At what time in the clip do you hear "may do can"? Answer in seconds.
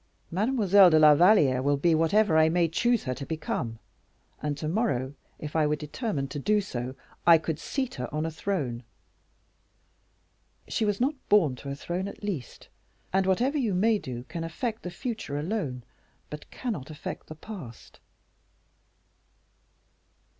13.75-14.43